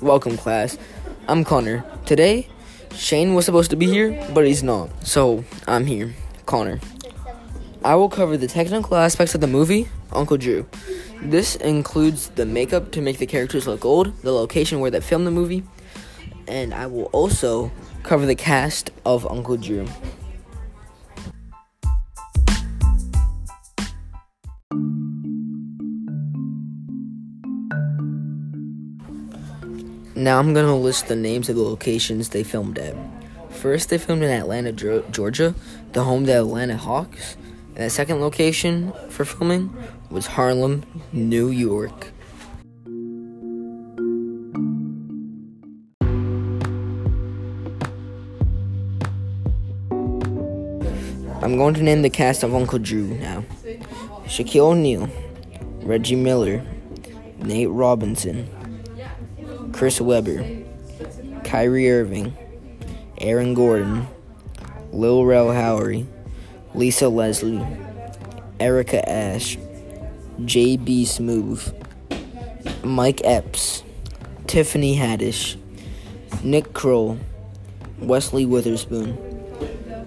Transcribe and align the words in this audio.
Welcome, 0.00 0.36
class. 0.36 0.78
I'm 1.26 1.42
Connor. 1.42 1.84
Today, 2.06 2.46
Shane 2.94 3.34
was 3.34 3.44
supposed 3.44 3.70
to 3.70 3.76
be 3.76 3.86
here, 3.86 4.24
but 4.32 4.46
he's 4.46 4.62
not. 4.62 4.90
So, 5.04 5.44
I'm 5.66 5.86
here. 5.86 6.14
Connor. 6.46 6.78
I 7.84 7.96
will 7.96 8.08
cover 8.08 8.36
the 8.36 8.46
technical 8.46 8.96
aspects 8.96 9.34
of 9.34 9.40
the 9.40 9.48
movie, 9.48 9.88
Uncle 10.12 10.36
Drew. 10.36 10.66
This 11.20 11.56
includes 11.56 12.28
the 12.28 12.46
makeup 12.46 12.92
to 12.92 13.00
make 13.00 13.18
the 13.18 13.26
characters 13.26 13.66
look 13.66 13.84
old, 13.84 14.16
the 14.22 14.30
location 14.32 14.78
where 14.78 14.92
they 14.92 15.00
filmed 15.00 15.26
the 15.26 15.32
movie, 15.32 15.64
and 16.46 16.72
I 16.72 16.86
will 16.86 17.06
also 17.06 17.72
cover 18.04 18.24
the 18.24 18.36
cast 18.36 18.92
of 19.04 19.28
Uncle 19.28 19.56
Drew. 19.56 19.88
Now 30.18 30.40
I'm 30.40 30.52
gonna 30.52 30.76
list 30.76 31.06
the 31.06 31.14
names 31.14 31.48
of 31.48 31.54
the 31.54 31.62
locations 31.62 32.30
they 32.30 32.42
filmed 32.42 32.76
at. 32.76 32.96
First, 33.50 33.88
they 33.88 33.98
filmed 33.98 34.24
in 34.24 34.30
Atlanta, 34.30 34.72
Georgia, 34.72 35.54
the 35.92 36.02
home 36.02 36.22
of 36.22 36.26
the 36.26 36.38
Atlanta 36.38 36.76
Hawks. 36.76 37.36
And 37.76 37.84
the 37.84 37.90
second 37.90 38.20
location 38.20 38.92
for 39.10 39.24
filming 39.24 39.72
was 40.10 40.26
Harlem, 40.26 40.82
New 41.12 41.50
York. 41.50 42.08
I'm 51.40 51.56
going 51.56 51.74
to 51.74 51.82
name 51.84 52.02
the 52.02 52.10
cast 52.10 52.42
of 52.42 52.56
Uncle 52.56 52.80
Drew 52.80 53.06
now 53.06 53.44
Shaquille 54.24 54.72
O'Neal, 54.72 55.08
Reggie 55.82 56.16
Miller, 56.16 56.60
Nate 57.38 57.70
Robinson, 57.70 58.50
Chris 59.78 60.00
Webber, 60.00 60.44
Kyrie 61.44 61.88
Irving, 61.88 62.36
Aaron 63.18 63.54
Gordon, 63.54 64.08
Lil 64.90 65.24
Rel 65.24 65.50
Howery, 65.50 66.04
Lisa 66.74 67.08
Leslie, 67.08 67.64
Erica 68.58 69.08
Ash, 69.08 69.56
JB 70.40 71.02
Smoove, 71.02 71.72
Mike 72.82 73.20
Epps, 73.22 73.84
Tiffany 74.48 74.96
Haddish, 74.96 75.56
Nick 76.42 76.72
Kroll, 76.72 77.16
Wesley 78.00 78.46
Witherspoon, 78.46 79.12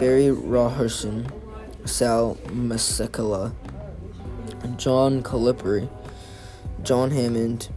Barry 0.00 0.34
Raherson, 0.34 1.30
Sal 1.84 2.34
Masekela, 2.46 3.52
John 4.76 5.22
Calipari, 5.22 5.88
John 6.82 7.12
Hammond, 7.12 7.68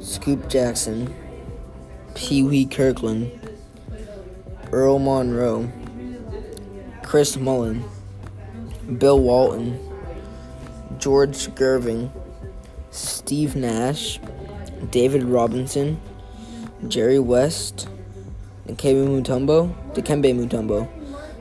Scoop 0.00 0.48
Jackson, 0.48 1.14
Pee 2.14 2.42
Wee 2.42 2.64
Kirkland, 2.64 3.30
Earl 4.72 4.98
Monroe, 4.98 5.70
Chris 7.02 7.36
Mullin, 7.36 7.84
Bill 8.98 9.20
Walton, 9.20 9.78
George 10.98 11.36
Gervin, 11.54 12.10
Steve 12.90 13.54
Nash, 13.54 14.18
David 14.90 15.24
Robinson, 15.24 16.00
Jerry 16.88 17.18
West, 17.18 17.86
Dikembe 18.66 19.06
Mutombo, 19.06 19.74
Dikembe 19.92 20.34
Mutombo, 20.34 20.88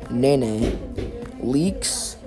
Nene, 0.10 0.78
Leakes, 1.42 2.18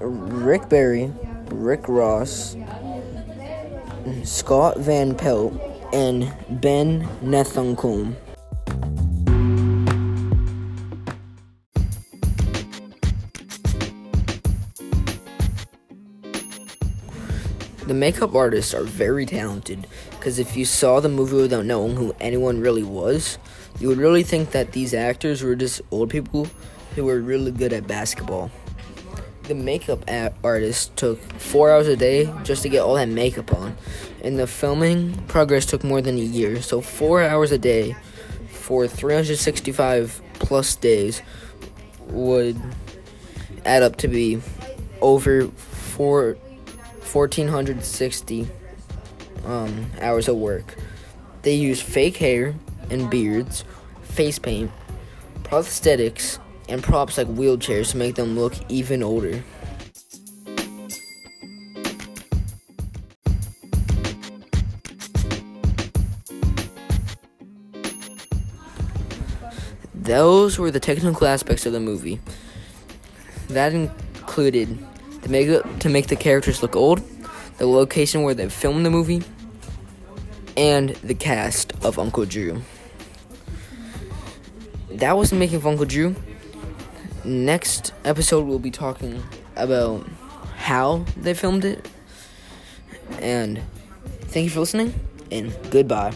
Rick 0.00 0.68
Barry, 0.68 1.10
Rick 1.46 1.88
Ross, 1.88 2.56
Scott 4.24 4.78
Van 4.78 5.14
Pelt, 5.14 5.54
and 5.92 6.32
Ben 6.60 7.08
Nethunkum. 7.22 8.14
The 17.86 17.94
makeup 17.94 18.34
artists 18.34 18.74
are 18.74 18.82
very 18.82 19.26
talented 19.26 19.86
because 20.10 20.38
if 20.38 20.56
you 20.56 20.64
saw 20.64 21.00
the 21.00 21.08
movie 21.08 21.36
without 21.36 21.64
knowing 21.66 21.96
who 21.96 22.14
anyone 22.18 22.60
really 22.60 22.82
was, 22.82 23.38
you 23.78 23.88
would 23.88 23.98
really 23.98 24.22
think 24.22 24.50
that 24.52 24.72
these 24.72 24.94
actors 24.94 25.42
were 25.42 25.54
just 25.54 25.82
old 25.90 26.10
people 26.10 26.48
who 26.94 27.04
were 27.04 27.20
really 27.20 27.50
good 27.50 27.72
at 27.72 27.86
basketball 27.86 28.50
the 29.44 29.54
makeup 29.54 30.04
artist 30.42 30.96
took 30.96 31.20
four 31.34 31.70
hours 31.70 31.86
a 31.86 31.96
day 31.96 32.32
just 32.44 32.62
to 32.62 32.68
get 32.68 32.80
all 32.80 32.94
that 32.94 33.08
makeup 33.08 33.52
on. 33.54 33.76
And 34.22 34.38
the 34.38 34.46
filming 34.46 35.14
progress 35.26 35.66
took 35.66 35.84
more 35.84 36.00
than 36.00 36.16
a 36.16 36.22
year. 36.22 36.62
So, 36.62 36.80
four 36.80 37.22
hours 37.22 37.52
a 37.52 37.58
day 37.58 37.94
for 38.48 38.88
365 38.88 40.22
plus 40.34 40.74
days 40.76 41.20
would 42.08 42.60
add 43.64 43.82
up 43.82 43.96
to 43.96 44.08
be 44.08 44.40
over 45.00 45.48
four, 45.48 46.34
1,460 47.12 48.48
um, 49.44 49.86
hours 50.00 50.28
of 50.28 50.36
work. 50.36 50.76
They 51.42 51.54
use 51.54 51.82
fake 51.82 52.16
hair 52.16 52.54
and 52.90 53.10
beards, 53.10 53.64
face 54.02 54.38
paint, 54.38 54.70
prosthetics, 55.42 56.38
and 56.68 56.82
props 56.82 57.18
like 57.18 57.26
wheelchairs 57.28 57.90
to 57.90 57.96
make 57.96 58.14
them 58.14 58.38
look 58.38 58.54
even 58.68 59.02
older. 59.02 59.42
Those 69.94 70.58
were 70.58 70.70
the 70.70 70.80
technical 70.80 71.26
aspects 71.26 71.64
of 71.64 71.72
the 71.72 71.80
movie. 71.80 72.20
That 73.48 73.72
included 73.72 74.78
the 75.22 75.28
makeup 75.28 75.80
to 75.80 75.88
make 75.88 76.08
the 76.08 76.16
characters 76.16 76.62
look 76.62 76.76
old, 76.76 77.02
the 77.56 77.66
location 77.66 78.22
where 78.22 78.34
they 78.34 78.48
filmed 78.48 78.84
the 78.84 78.90
movie, 78.90 79.22
and 80.56 80.90
the 80.96 81.14
cast 81.14 81.72
of 81.84 81.98
Uncle 81.98 82.26
Drew. 82.26 82.62
That 84.90 85.16
was 85.16 85.30
the 85.30 85.36
making 85.36 85.56
of 85.56 85.66
Uncle 85.66 85.86
Drew 85.86 86.14
next 87.24 87.92
episode 88.04 88.46
we'll 88.46 88.58
be 88.58 88.70
talking 88.70 89.22
about 89.56 90.06
how 90.56 91.04
they 91.16 91.32
filmed 91.34 91.64
it. 91.64 91.88
And 93.20 93.60
thank 94.22 94.44
you 94.44 94.50
for 94.50 94.60
listening 94.60 94.94
and 95.30 95.54
goodbye. 95.70 96.14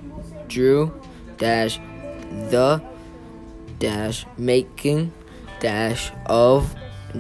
drew 0.48 0.92
dash 1.38 1.80
the 2.50 2.82
dash 3.80 4.26
making 4.38 5.12
dash 5.60 6.12
of 6.26 6.76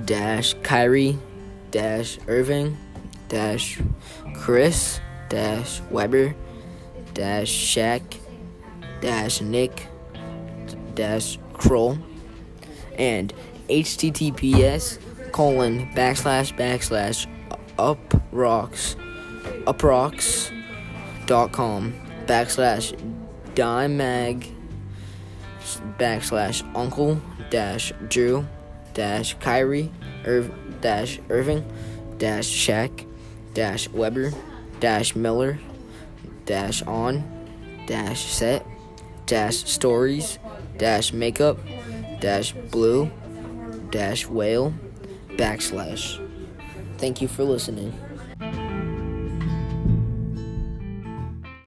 dash 0.06 0.54
Kyrie 0.64 1.18
dash 1.72 2.20
Irving 2.28 2.78
dash 3.30 3.80
Chris 4.36 5.00
dash 5.30 5.82
Webber 5.92 6.36
dash 7.14 7.50
Shaq 7.50 8.02
dash 9.02 9.42
Nick 9.42 9.88
dash 10.96 11.38
Kroll 11.54 11.98
and 12.98 13.34
https 13.70 15.00
colon 15.32 15.88
backslash 15.94 16.56
backslash 16.58 17.28
uprocks 17.78 18.96
uprocks 19.66 20.52
dot 21.28 21.52
com 21.52 21.94
backslash 22.26 22.98
dimag 23.54 24.52
backslash 26.00 26.64
uncle 26.76 27.22
dash 27.50 27.92
Drew 28.08 28.46
dash 28.94 29.36
Kyrie 29.40 29.92
Irv 30.26 30.52
dash 30.82 31.20
Irving 31.30 31.64
dash 32.18 32.48
Shaq 32.48 33.06
dash 33.54 33.90
Webber 33.90 34.32
dash 34.80 35.16
Miller 35.16 35.60
dash 36.46 36.82
on 36.84 37.24
dash 37.86 38.26
set 38.26 38.66
dash 39.28 39.58
stories 39.66 40.40
dash 40.78 41.14
makeup 41.14 41.60
dash 42.20 42.54
blue 42.72 43.12
dash 43.92 44.26
whale 44.28 44.74
backslash. 45.38 46.20
Thank 46.98 47.22
you 47.22 47.28
for 47.28 47.44
listening. 47.44 47.94